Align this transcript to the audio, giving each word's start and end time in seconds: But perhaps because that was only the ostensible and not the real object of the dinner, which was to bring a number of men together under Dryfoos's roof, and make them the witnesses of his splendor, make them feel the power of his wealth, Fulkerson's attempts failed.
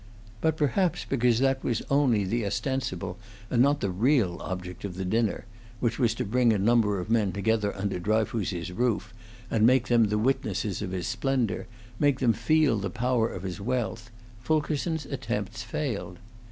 But 0.41 0.57
perhaps 0.57 1.05
because 1.05 1.37
that 1.37 1.63
was 1.63 1.83
only 1.91 2.23
the 2.25 2.43
ostensible 2.43 3.19
and 3.51 3.61
not 3.61 3.81
the 3.81 3.91
real 3.91 4.37
object 4.41 4.83
of 4.83 4.95
the 4.95 5.05
dinner, 5.05 5.45
which 5.79 5.99
was 5.99 6.15
to 6.15 6.25
bring 6.25 6.51
a 6.51 6.57
number 6.57 6.99
of 6.99 7.11
men 7.11 7.31
together 7.31 7.77
under 7.77 7.99
Dryfoos's 7.99 8.71
roof, 8.71 9.13
and 9.51 9.63
make 9.63 9.89
them 9.89 10.05
the 10.05 10.17
witnesses 10.17 10.81
of 10.81 10.89
his 10.89 11.05
splendor, 11.05 11.67
make 11.99 12.19
them 12.19 12.33
feel 12.33 12.79
the 12.79 12.89
power 12.89 13.27
of 13.29 13.43
his 13.43 13.61
wealth, 13.61 14.09
Fulkerson's 14.39 15.05
attempts 15.05 15.61
failed. 15.61 16.17